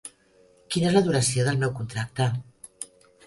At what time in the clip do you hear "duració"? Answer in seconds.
1.07-1.45